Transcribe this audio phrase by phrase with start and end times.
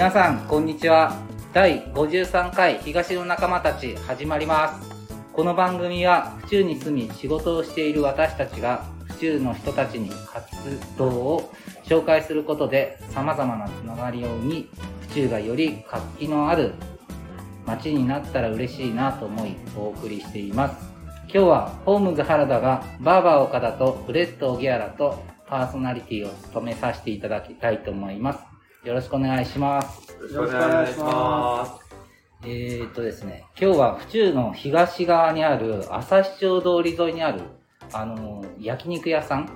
[0.00, 1.14] 皆さん、こんにちは。
[1.52, 4.88] 第53回東の仲間たち始まります。
[5.34, 11.52] この番組は、府中に住み仕事をしている私たちが、府中の人たちに活動を
[11.84, 14.70] 紹介することで、様々なつながりを生み、
[15.02, 16.72] 府中がより活気のある
[17.66, 20.76] 街になったら嬉しいなと思い、お送りしています。
[21.24, 28.49] 今日は、ホームズ原田が、バーバー岡田とブレッド・オギアラとパーソナリティを務めさせていただきたいと思います。
[28.84, 30.10] よろしくお願いします。
[30.32, 31.72] よろしくお願いします。
[32.44, 37.42] えーっとですね、今日は府中の東側にある朝日町通り沿いにある、
[37.92, 39.50] あのー焼肉屋さん、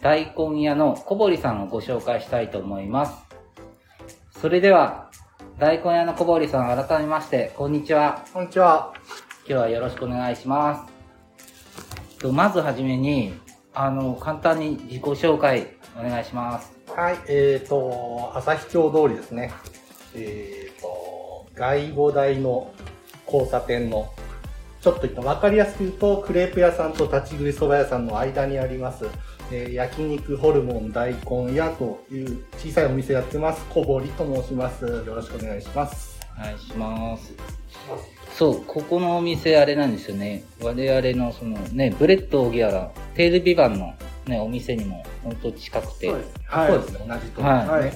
[0.00, 3.14] 大根屋の小堀さんをご紹介したいと思います。
[4.40, 5.10] それでは、
[5.58, 8.24] 大根屋の小堀さん、改めまして、こんにちは。
[8.32, 8.94] こんにちは。
[9.46, 12.18] 今日はよろしくお願いします。
[12.20, 13.34] とまずはじめに、
[13.74, 16.81] あの、簡単に自己紹介お願いします。
[16.94, 19.50] はい、えっ、と、朝日町通りですね。
[20.14, 22.70] えっ、と、外語台の
[23.24, 24.12] 交差点の、
[24.82, 29.06] ちょっと言った分かりやすく言うと、クレープ屋さんと立ち食い蕎麦屋さんの間にあります、
[29.50, 33.64] えー焼肉ホルモン大根屋という小さいお店やってます。
[33.70, 34.84] 小堀と申します。
[34.84, 36.20] よろしくお願いします。
[36.38, 37.32] お願いします。
[38.34, 40.44] そう、ここのお店あれなんですよね。
[40.60, 43.94] 我々のそのね、ブレッドオギアラ、テールビバンの
[44.26, 46.08] ね、お店にも本当近くて。
[46.08, 46.32] そうです。
[46.46, 46.68] はい。
[46.72, 47.72] そうですね、同じところですね。
[47.72, 47.92] はい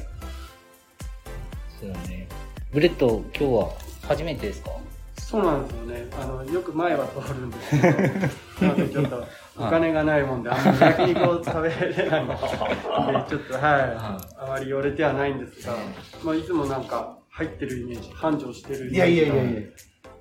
[1.80, 2.26] そうね。
[2.72, 3.70] ブレッド、今日は
[4.08, 4.70] 初めてですか？
[5.18, 6.06] そうなんですよね。
[6.20, 7.98] あの、よく前は通るんですけど、
[8.68, 9.26] なんでちょっと、
[9.58, 12.34] お金がないもんで、あんまり焼肉を食べれないんで、
[13.28, 13.62] ちょっと、はい。
[13.62, 15.74] あまり寄れてはないんですが、
[16.22, 19.60] まあ、いつもなんか、入ってるイメージ、繁盛してるイいやいメージやいやいや。
[19.60, 19.66] が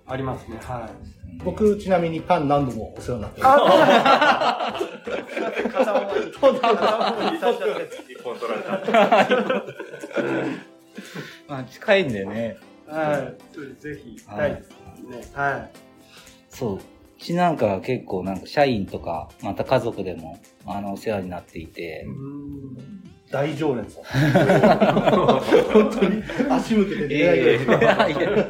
[0.08, 0.58] ありますね。
[0.62, 1.44] はい。
[1.44, 3.64] 僕、ちなみにパン何度もお世話になってます。
[5.70, 6.32] 片思い。
[6.32, 7.40] 片思い。
[7.40, 8.72] させちゃって一本取られた。
[11.48, 12.04] まあ、近い。
[12.06, 12.58] んでね。
[12.88, 13.82] はい。
[13.82, 14.56] ぜひ、行きたい。
[14.56, 14.70] です
[15.10, 15.28] ね。
[15.34, 15.72] はい。
[16.50, 16.76] そう。
[16.78, 16.80] う
[17.20, 21.68] ちなんかは結構なんか社員とか、また家族でも、あの、お世話になってい。
[21.68, 22.78] てう、ん。
[23.32, 24.04] 大常連さん。
[24.04, 27.46] 本当に足向けて出会い。
[27.46, 27.84] が一番い。
[27.84, 28.22] やい。
[28.22, 28.46] や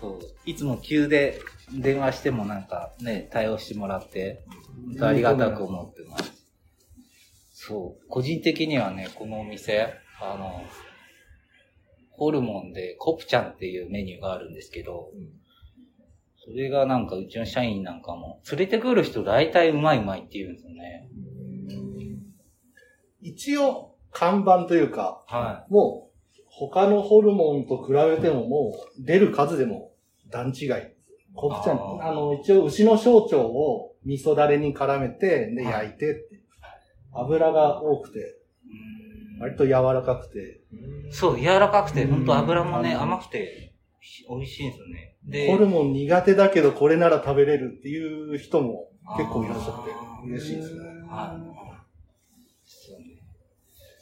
[0.00, 0.18] そう。
[0.46, 1.40] いつも急で
[1.72, 4.42] 電話してもなんかね、対応してもらって、
[4.86, 6.32] 本当ありがたく思ってます。
[7.52, 8.08] そう。
[8.08, 10.62] 個人的にはね、このお店、あの、
[12.10, 15.10] ホルモンでコプチャンっていうメニューがあるんですけど、
[16.42, 21.08] それがなんかうちの社員なんかも、連れてくる人大体うまいうまいって言うんですよね。
[23.20, 29.89] 一応、看板というか、はもう、他のホルモンと比べてももう、出る数でも
[30.30, 30.68] 段違い。
[31.34, 36.40] コプチャン、あの、一応牛の小腸を味噌だれに絡めて、で、はい焼いてって。
[37.12, 39.40] 油が多くて、い。
[39.40, 40.60] 割と柔らかくて、
[41.10, 43.74] そう、柔らかくて、うんほんと油もね、うん甘くて、
[44.28, 45.16] 美味しいんですよね。
[45.24, 49.90] で、ホルモン苦手だけどこれなら食べれるっていう人も結構いらっしゃって
[50.26, 50.80] 嬉しいですね。
[51.08, 51.60] はい。
[52.64, 53.06] そうね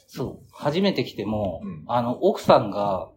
[0.07, 3.09] そう、初めて来ても、うんあの、奥さんが、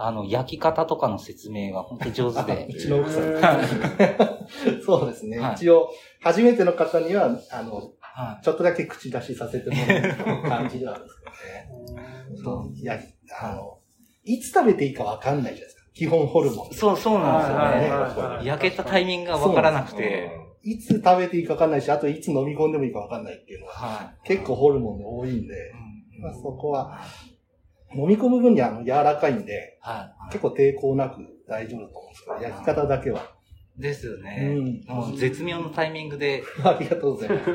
[0.00, 3.32] あの、焼き方とかの説明が本当上手で う、ちの奥さん。
[3.34, 4.46] は
[4.84, 5.38] そうですね。
[5.38, 5.90] はい一応、
[6.22, 12.34] 初めての方には、あの、はちょっとだけ口出しさせてもらう感じではあるんですけどね。
[12.34, 12.98] いそう、いや、
[13.40, 13.78] あの、
[14.24, 15.82] いつ食べていいかわかんないじゃないですか。
[15.94, 16.74] 基本ホルモンい。。
[16.74, 17.90] そう、そうなんですよはいね。
[17.90, 20.30] はいはい焼けたタイミングがわからなくて、
[20.62, 26.20] いつ食べていいかわかんないし、あといつ飲み込んでもいいかわかんないっていうのは、は結構ホルモンで多いんで、い。
[26.20, 27.00] まあ、そこは、
[27.94, 30.32] 飲み込む分にはあの柔らかいんで、はい。
[30.32, 33.38] 結構抵抗なく大丈夫だと思うんですけど、焼き方だけは。
[33.78, 34.56] ですようね。
[35.12, 37.50] う絶妙のタイミングで、 ありがとうございます。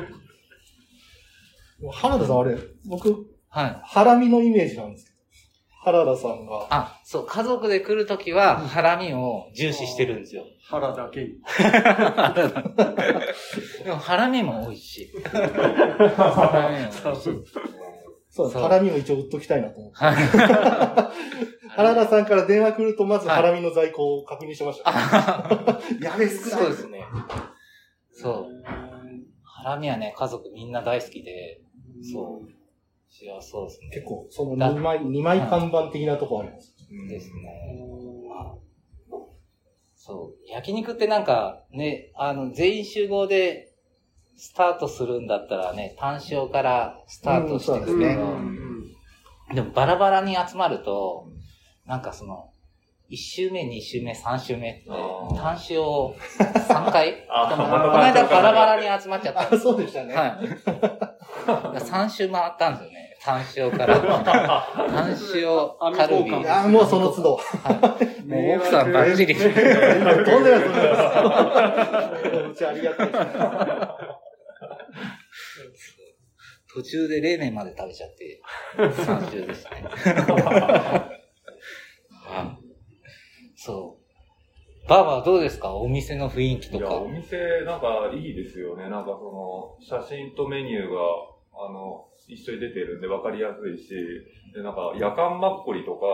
[1.92, 2.56] 原田さん、あれ、
[2.86, 3.80] 僕、はい。
[3.84, 5.18] ハラミのイメージなんですけど、
[5.84, 10.44] 原田さんが、あ、そう、家族で来るときは、ハラミを重視してるんですよ。
[10.66, 11.28] 腹だけに。
[13.84, 15.10] でも、ハラミも美味しい。
[15.28, 17.32] ハラミも美味しい。
[18.34, 19.96] そう、そうハラミも一応売っときたいなと思って。
[19.96, 20.16] はい。
[21.70, 24.90] 原田さんから電話来ると、まずハラミの在庫を確認しました。
[26.02, 27.04] やべえ、少ないそうですね。
[28.10, 28.62] そう。
[29.44, 31.60] ハラミはね、家族みんな大好きで、
[32.02, 32.50] そう。
[33.22, 33.90] いや、そうですね。
[33.90, 36.74] 結構、その2枚、二枚看板的なとこあります。
[37.08, 37.78] ですね。
[39.94, 40.50] そう。
[40.50, 43.73] 焼肉ってなんか、ね、あの、全員集合で
[44.36, 48.18] スタートするんだったらね、単勝からスタートしてるけど、ですね
[49.54, 51.28] でもバラバラに集まると、
[51.86, 52.50] なんかその、
[53.10, 57.26] 1周目、2周目、3周目って、単勝3回？
[57.28, 60.14] あこの間バラバラに集まっちゃったそうでしたね。
[60.14, 60.38] はい。
[61.78, 63.04] 3周回ったんですよね。
[63.22, 63.98] 単塩から。
[64.00, 66.30] 単塩カルビ。
[66.30, 67.30] もうその都度。
[67.30, 69.34] もう奥さんバッチリ。
[69.34, 72.50] とんでもないとんでもない。
[72.50, 73.18] うちありがたいです。
[76.74, 78.42] 途中で冷麺まで食べちゃって、
[78.76, 79.84] 3週ですね。
[82.26, 82.58] あ
[83.56, 84.88] そう。
[84.88, 85.74] バーバーどうですか？
[85.76, 87.10] お店の雰囲気といや、おか。
[87.12, 88.90] 店、なんかいいですよね。
[88.90, 91.00] なんかその、写真とメニューが、
[91.56, 93.94] あの、一緒に出てるんで分かりやすいし、
[94.54, 96.06] で、なんか夜間マッコリとか、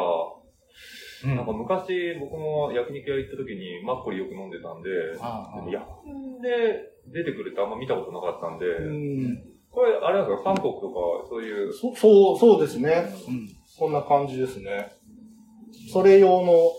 [1.25, 4.89] うんなんか昔僕も焼肉屋行った時にマッコリよく飲んでたんで、
[5.21, 6.81] ああでも夜間で
[7.13, 9.45] 出てくるってあんま見たことなかったんで、うん
[10.21, 13.13] なんですか、韓国とか、そういう、そそう、そうですね。
[13.29, 13.49] うん。
[13.67, 14.93] そんな感じですね。
[15.93, 16.73] それ用の、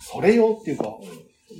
[0.00, 0.96] それ用っていうか、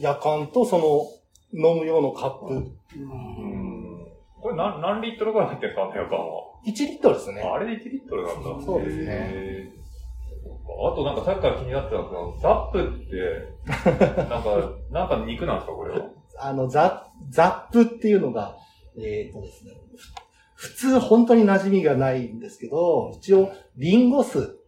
[0.00, 2.54] 夜間とその、飲む用のカップ。
[2.54, 4.06] うん。
[4.40, 7.42] これ何、何リットルぐらい入ってるんですかね、夜間は？1リットルですね。
[7.42, 8.64] ああれで1リットルなんだ。
[8.64, 9.72] そうですね。
[10.80, 16.06] あとなんかさっきから気になってたんですけど、ザップって、 なんか、なんか肉なんですか、これは？
[16.40, 18.56] あの、ザ、ザップっていうのが、
[18.96, 20.14] えっ、とですね、ふ
[20.58, 24.58] 普通本当に馴染みがないんですけど、一応、リンゴ酢、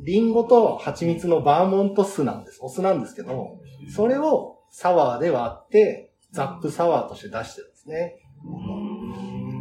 [0.00, 2.58] リンゴと蜂蜜のバーモント酢なんです。
[2.62, 3.60] お酢なんですけど、
[3.94, 8.16] それをサワーで割って、ザップサワーとして出してるんですね。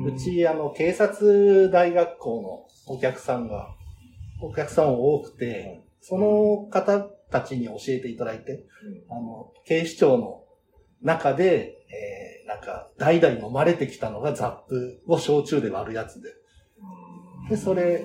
[0.08, 3.68] うち、あの、警察大学校のお客さんが、
[4.42, 8.66] お客さん多くて、その方たちに教えていただいて、
[9.08, 10.42] あの、警視庁の
[11.04, 16.30] 中で、えー、なんか、代々飲まれてきたのがザップを焼酎で割るやつで。
[17.50, 18.04] で、それ、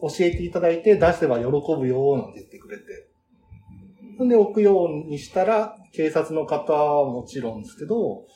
[0.00, 4.24] 教えていただいて、出せば喜ぶよ、なんて言ってくれて。
[4.24, 8.26] んで、置くようにしたら、警察の方はもちろんですけど、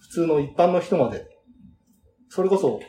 [0.00, 1.26] 普通の一般の人まで、
[2.28, 2.80] それこそ、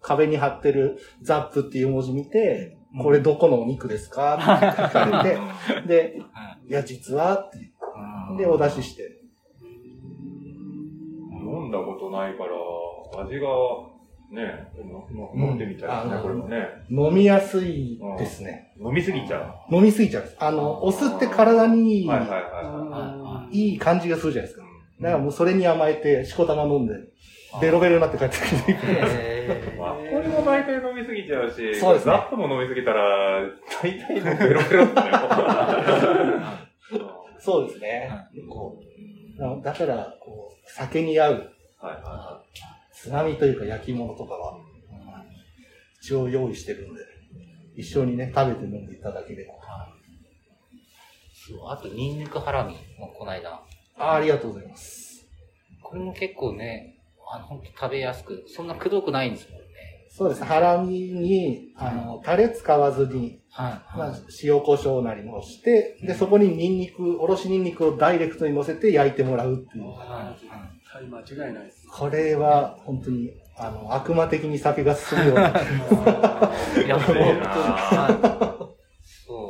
[0.00, 5.36] 壁に貼ってるザップっていう文字見て、これどこのお肉ですかって聞かれ
[5.82, 6.18] て、 で、
[6.68, 7.74] いや、実は、って
[8.38, 9.13] で、お出しして。
[12.14, 13.48] ないから、味が、
[14.30, 14.68] ね、
[15.14, 16.66] の飲んでみたいですね、うんこれもね。
[16.90, 18.72] 飲みやすいですね。
[18.80, 20.36] 飲みすぎちゃ飲みすぎちゃうんです。
[20.40, 24.64] あの、お酢って体にいい、いはいはいはいい感じがするじゃないですか。
[24.64, 25.02] い。
[25.02, 26.94] だからもうそれに甘えて、しこたま飲んで、
[27.60, 28.78] ベロベロになって帰ってくる。
[28.88, 33.42] え まあ、これも大体飲みすぎちゃうし、そうですねザップも飲みすぎたら、
[33.82, 35.16] 大体ベロベロだよ。
[37.38, 38.10] そうですね。
[38.48, 38.94] こう
[39.38, 41.50] だだから、こう、酒に合う、
[41.84, 42.42] はいは
[42.90, 44.56] つまみというか焼き物とかは、
[46.00, 47.00] 一応用意してるんで、
[47.76, 49.52] 一緒にね、食べて飲んでいただければ。
[51.34, 53.60] そうあと、ニンニクハラミもこの間。
[53.98, 55.26] あありがとうございます。
[55.82, 59.66] これも結構ね、あの、本当食べやすく、そんなくどくないんですもんね。
[60.08, 60.44] そうです。
[60.44, 63.98] ハラミに、あの、タレ使わずに、はい。
[63.98, 69.90] まあ、塩コショウなりのして、で、そこにニンニク、おろしニンニクをダイレクトに乗せて焼いてもらうっていう。
[69.90, 69.98] はい。
[69.98, 71.86] はい、間違いないです。
[71.88, 75.48] これは、本当に、あの、悪魔的に酒が進むような。
[75.48, 75.52] い
[76.88, 77.40] や、本当に。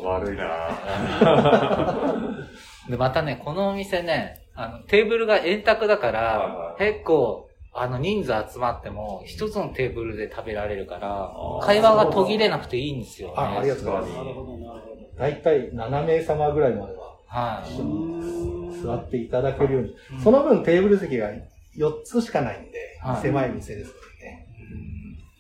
[0.05, 0.45] 悪いな。
[0.45, 2.49] 悪いな
[2.89, 11.33] で、またね、このお店ね、あの、テーブルが円卓だかはいらは、結構、あの、人数集まっても、一つのテーブルで食べられるから
[11.67, 13.35] 会話が途切れなくていいんですよ、ね。
[13.37, 14.95] あありがとうございますなるほど、なるほど。
[15.19, 18.54] 大体7名様ぐらいまでははい。
[18.85, 19.97] 座っていただけるように。
[20.13, 21.31] うんその分テーブル席が
[21.77, 24.47] 4つしかないんで、はい狭い店ですからね。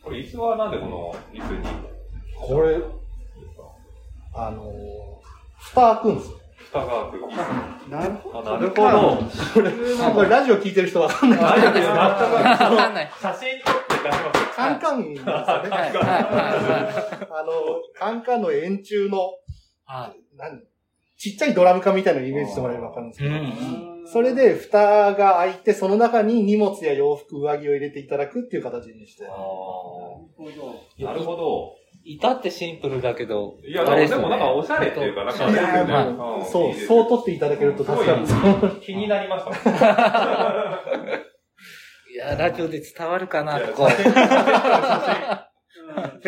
[0.02, 1.66] これ椅子はなんでこの椅子に？
[2.36, 2.78] これ、
[4.34, 4.70] あのー、
[5.58, 6.38] 蓋開くんですよ。
[6.58, 8.40] 蓋が開くなるほど。
[8.40, 10.12] あなるほど。
[10.14, 11.38] これラジオ聞いてる人わかんない。
[11.40, 11.88] あわかんないです。
[11.88, 11.96] わ
[12.58, 13.10] かんない。
[13.20, 14.56] 写真撮って出します。
[14.56, 15.30] カンカンなんですよね。
[15.30, 17.28] はい、はい、はい。
[17.30, 17.52] あの、
[17.94, 19.18] カンカンの円柱の、
[19.84, 20.20] はい。
[20.36, 20.60] 何？
[21.16, 24.06] ちっちゃいドラム缶みたいなのをイメージしてもらえればわかるんですけど、うん。
[24.06, 29.24] それで蓋が開いて、その中に荷物や洋服、上着を入れていただくっていう形にして。
[29.24, 29.30] な
[31.14, 31.76] るほど。
[32.06, 38.40] 至ってシンプルだけど、いや、でもなんかおしゃれっていうか、なんかいいやいやはいうんそう、そう取っていただけると助かるんですよ。
[38.40, 39.50] すごい気になりました。
[42.12, 43.88] いや、ラジオで伝わるかな、ここ。
[43.88, 43.94] フ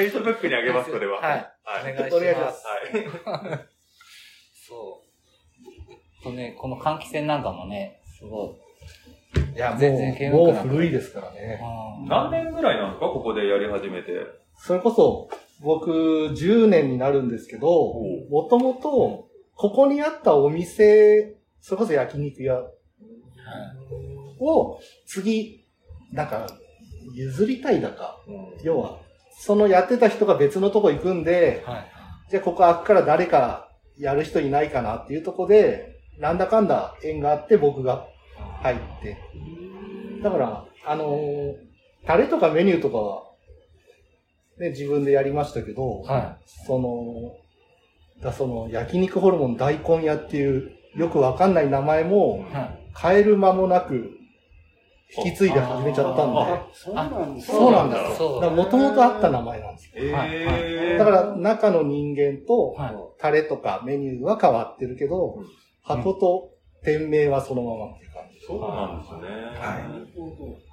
[0.01, 1.21] ェイスブックにあげます、それは。
[1.21, 1.53] はい。
[1.63, 1.93] はい。
[1.93, 2.67] お願いしますす。
[3.29, 3.76] はい。
[4.69, 5.03] そ
[6.21, 6.25] う。
[6.25, 9.55] とね、この換気扇なんかもね、すごい。
[9.55, 11.61] いや、も全然煙う、もう古いですからね。
[11.63, 14.13] うん何年ぐらいなんですかここでやり始めて？
[14.59, 15.29] それこそ、
[15.61, 17.95] 僕、10年になるんですけど、
[18.31, 22.61] もともと、ここにあったお店、それこそ焼肉屋
[24.39, 25.65] を、次、
[26.13, 26.47] なんか、
[27.15, 28.19] 譲りたいだか、
[28.63, 28.99] 要は、
[29.39, 31.87] そのやってた人が別のとこ行くんで、はい。
[32.31, 33.66] じゃあここ開くから誰か
[33.99, 38.07] やる人いないかなっていうとこで、なんだかんだ縁があって僕が
[38.63, 39.19] 入って。
[40.23, 41.67] だから、あのー
[42.07, 43.25] タレとかメニューとかは、
[44.59, 47.35] ね、自分でやりましたけど、はその、
[48.23, 52.45] だその焼肉ホルモン大根屋っていうよくわかんない名前も。
[52.99, 54.17] 変える間もなく
[55.17, 59.93] 引き継いで始めちゃったんで、あ、そうなんですそうなんだだからもともとあった名前なんですよ。
[59.97, 60.99] えー。
[60.99, 62.97] だから中の人間とはい。
[63.19, 65.47] タレとかメニューは変わってるけど、うん。
[65.83, 66.51] 箱と
[66.83, 68.41] 店名はそのままっていう感じ。
[68.47, 69.21] そうなんですね。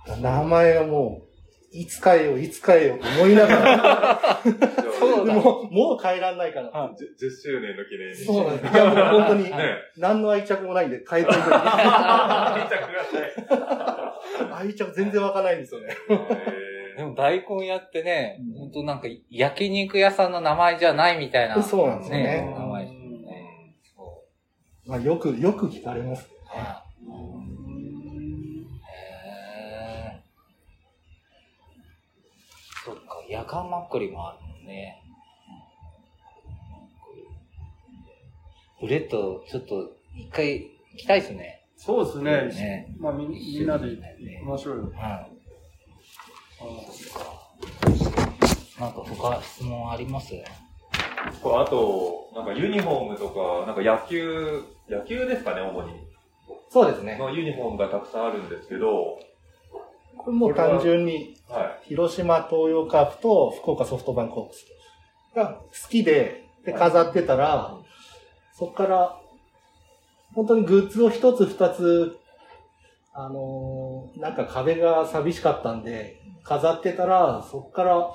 [0.08, 0.22] はい。
[0.22, 1.33] 名前はもう、
[1.74, 4.42] いつ変えよう、いつ変えようと思いながら、
[5.00, 6.70] そうだもう、もう変えらんないから。
[6.70, 6.96] は10
[7.32, 8.16] 周年の記念に。
[8.16, 8.74] そうなんです。
[8.74, 9.78] いや、もう本当に、ね。
[9.98, 11.40] 何の愛着もないんで変えといて。
[11.42, 11.52] 愛着
[13.50, 14.14] が
[14.56, 15.88] 愛着全然湧かないんですよね。
[15.88, 16.98] ない。
[16.98, 21.62] でも大根屋ってねうん、本当なんか焼肉屋さんの名前じゃないみたいな。
[21.64, 23.76] そうなんですよねね名前ですよね。
[24.86, 26.30] まあ、よく、よく聞かれます。
[26.46, 26.84] は
[33.34, 35.02] 夜間マッコリもあるもんね。
[38.80, 40.60] ブレッド、ちょっと、一回
[40.92, 41.66] 行きたいですね。
[41.76, 42.32] そうですね。
[42.54, 44.92] ねまあみみんなで行きましょうよ。
[44.94, 45.32] はい。
[48.80, 50.36] なんか他質問あります？
[51.42, 55.94] これあと、なんかユニフォームとか、なんか野球、野球ですかね、主に。
[56.70, 57.18] そうですね。
[57.18, 59.18] のユニフォームがたくさんあるんですけど、
[60.24, 64.66] これもう単純に、は広島東洋カープと福岡ソフトバンクホークス
[65.36, 67.78] が好きで、で、飾ってたら、
[68.58, 69.20] そっから、
[70.34, 72.18] 本当にグッズを一つ二つ、
[73.14, 78.12] あのーなんか壁が寂しかったんで、飾ってたら、そっから、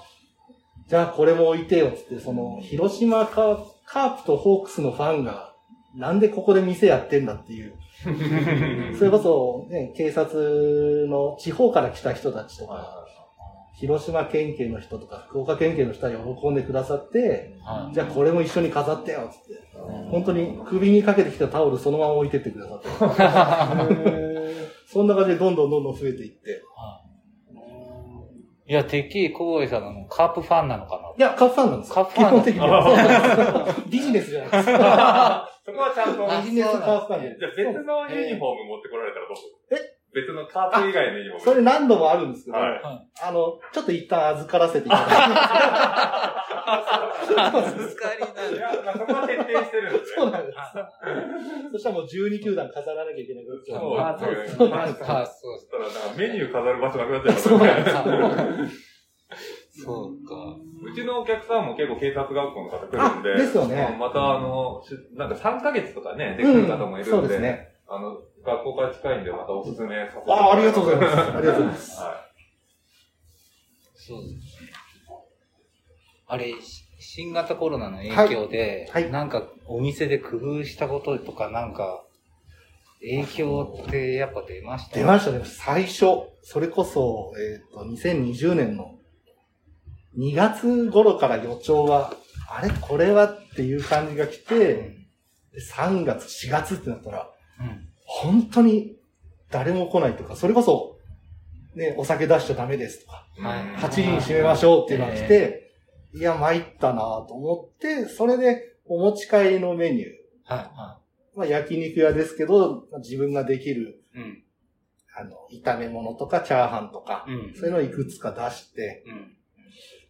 [0.88, 5.47] じゃあこれも置いてよっつって、その、広島カカープとホークスのファンが、
[5.94, 7.74] なんでここで店やってんだっていう、
[8.92, 8.94] い。
[8.96, 13.06] それこそ、ね、警察の地方から来た人たちとか、
[13.74, 19.62] 広島県警の人とか、福岡県警の人は喜んでくださって、はじゃあこれも一緒に飾ってよっつって、
[20.10, 24.28] 本当に首にかけてきたタオルそのまま置いてってくださって。
[24.90, 26.62] そんな感じでどんどんどんどん増えていって。
[28.68, 32.84] いや、てっきり小堀さんのカープファンなのかいや、カップファンなんですカップファン基本的には。
[32.84, 35.48] そうなんですビジネスじゃないですか。
[35.64, 37.36] そこはちゃんと、あビジネスカープファンで。
[37.38, 39.80] じゃあ別のユニフォーム持ってこられたらどうする？
[39.80, 39.97] え？
[40.20, 41.44] 別のカープ以外のユニフォーム。
[41.44, 42.80] それ何度もあるんですけど、はい
[43.22, 45.12] あの、ちょっと一旦預からせていただいて。
[47.38, 50.16] 預かりなんいや、まあ、そこは徹底してるんですね。
[50.16, 50.58] そうなんです。
[51.72, 53.80] そしたらもう12球団飾らなきゃいけなくなっちゃう。
[53.80, 57.70] そうあそうですそうですはい、そしたら、なんかメニュー飾る場所なくなっちゃいますそうよね。
[57.70, 58.98] なんです。
[59.84, 60.56] そうか。
[60.82, 63.34] うちのお客さんも結構警察学校の方来るんで。
[63.34, 67.10] あですよねまたあの、しなんか3ヶ月とかね、できる方もいるんで。
[67.10, 67.77] そうですね。
[67.90, 70.30] あの、学校から近いんで、またおすすめさせて。
[70.30, 71.16] ああ、ありがとうございます。
[71.16, 72.00] ありがとうございます。
[72.00, 72.28] は
[73.94, 74.72] そうですね。
[76.26, 82.04] あれ、し新型コロナの影響で、はいはいなんかお店で工夫したこととか、なんか、
[83.00, 84.98] 影響ってやっぱ出ました？
[84.98, 85.42] 出ましたね。
[85.44, 86.06] 最初、
[86.42, 88.98] それこそ、えっ、と、2020年の
[90.18, 92.12] 2月頃から予兆は、
[92.50, 94.56] あれこれはっていう感じが来て、
[95.52, 97.88] で3月、4月ってなったら、うん。
[98.04, 98.96] 本当に
[99.50, 100.98] 誰も来ないとか、それこそ、
[101.74, 103.40] ね、お酒出しちゃダメですとか、い。
[103.40, 105.72] はい8時に閉めましょうっていうのが来て、
[106.14, 110.06] いや、参ったなと思って、それでお持ち帰りのメニュー、
[110.44, 110.98] はい、は
[111.36, 114.18] まあ焼肉屋ですけど、まあ自分ができる、い。
[114.18, 114.42] うん。
[115.16, 117.54] あの、炒め物とかチャーハンとか、うん。
[117.54, 119.36] そういうのをいくつか出して、うん。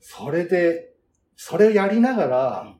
[0.00, 0.94] それで、
[1.36, 2.74] それをやりながら、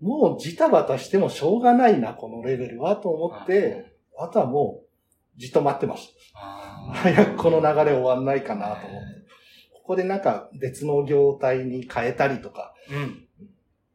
[0.00, 6.40] もうジタバタしてもしょうがないな、このレベルは、と思って、あとはもう、じっと待ってました。
[6.92, 9.20] 早くこの流れ終わんないかなと思って。
[9.74, 13.26] ここでなんか別の業態に変えたりとか、うん。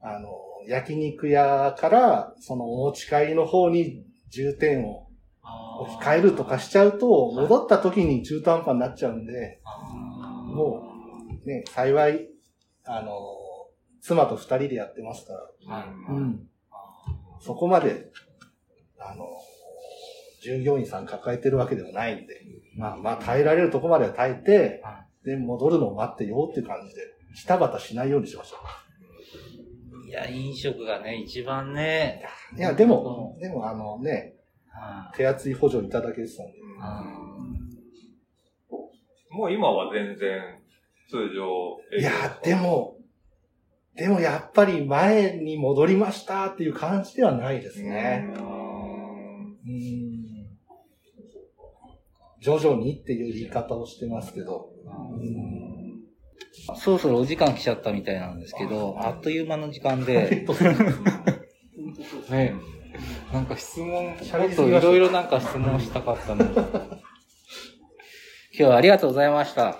[0.02, 0.30] あの、
[0.68, 5.08] 焼肉屋から、そのお持ち帰りの方に重点を
[5.80, 9.60] 置き換えるとかしちゃうと、戻った時に中途半端になっちゃうんで、
[10.54, 10.84] も
[11.44, 12.30] う、ね、幸い、
[12.86, 13.12] あの、
[14.06, 16.48] 妻と二人でやってますから、はいうん。
[17.40, 18.12] そこまで、
[19.00, 19.26] あの、
[20.44, 22.40] 従業員さん抱えてるわけでもないんで、
[22.78, 24.84] まあまあ耐えられるとこまでは耐えて、
[25.24, 27.02] で、戻るのを待ってよっていう感じで、
[27.36, 28.58] ジタバタしないようにしました。
[30.08, 32.24] いや、飲食がね、一番ね。
[32.56, 34.36] いや、でも、でもあのね、
[34.70, 36.54] は手厚い補助いただけてたんで、
[39.32, 40.62] もう今は全然、
[41.10, 42.95] 通常いや、でも、
[43.96, 48.34] でもやっぱり前に戻りましたっていう感じではないですね。
[48.36, 50.16] うーんうん。
[52.42, 54.70] 徐々にっていう言い方をしてますけど。
[55.12, 55.56] うん
[56.78, 60.46] そろそろお時間来ちゃったみたいなんですけど、あっという間の時間で、
[62.30, 62.56] ね、
[63.32, 66.56] なんか質問、もっといろいろなんか質問したかったのに。
[66.58, 66.70] 今
[68.54, 69.78] 日はありがとうございました。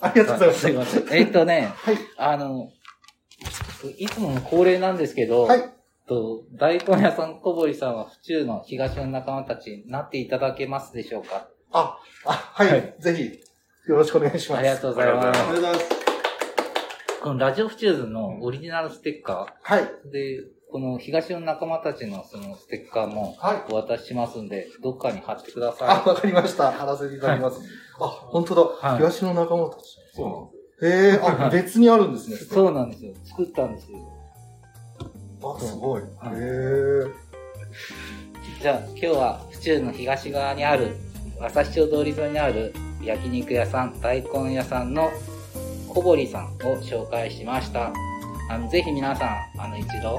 [0.00, 0.60] ありがとうございます。
[0.60, 1.18] すいません。
[1.18, 1.98] えっとね、はい。
[2.16, 2.70] あの、
[3.98, 5.72] いつもの恒例なんですけど、はい。
[6.08, 11.48] と大根屋さん小堀さんは府中の東の仲間たちになっていただけますでしょうか？
[11.72, 12.68] あ、あ、はい。
[12.70, 14.58] はいぜひ、よろしくお願いします。
[14.60, 15.26] ありがとうございます。
[15.26, 15.88] ありがとうございます。
[17.22, 19.82] このラジオフチューズのオリジナルステッカはい。
[19.82, 23.72] ーで、この東の仲間たちのそのステッカーもはい。
[23.72, 26.70] お渡ししますんで、どっかに貼ってくだあ、さわかりました。
[26.70, 27.60] 貼らせていただきます。
[28.00, 28.62] あ、本当だ。
[28.90, 29.96] はい東の仲間たち。
[30.14, 32.36] そうなんですへえ、あ、 別にあるんですね。
[32.36, 32.38] い。
[32.38, 33.12] そうなんですよ。
[33.24, 33.98] 作ったんですよ。
[35.42, 36.02] あ、すごい。
[36.02, 37.26] へはいえ。
[38.60, 40.96] じゃあ今日は府中の東側にある、
[41.40, 45.10] 朝日町通り沿いにある焼肉屋さん、大根屋さんの
[45.88, 47.92] 小堀さんを紹介しました。
[48.50, 50.18] あの、ぜひ皆さん、あの、一度、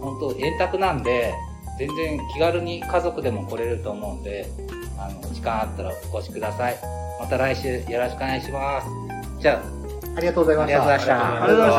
[0.00, 1.32] 本当円卓なんで、
[1.78, 4.46] 全然気軽に家族でも来れると思うんで、
[4.98, 6.76] あの、時間あったらお越しください。
[7.20, 9.03] また来週よろしくお願いします。
[9.44, 9.62] じゃ
[10.16, 10.80] ありがとうございました。
[10.80, 11.78] ありがとうございましたありがとうございまし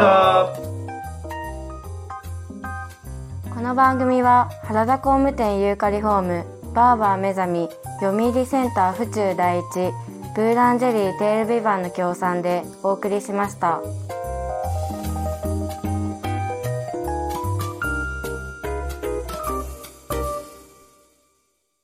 [3.50, 3.56] た。
[3.56, 6.46] この番組は原田工務店ユーカリホーム
[6.76, 7.68] バーバー目覚み
[8.02, 9.64] 読売センター府中第一
[10.36, 13.82] ブーランジェリーテールビバンの協賛でお送りしました。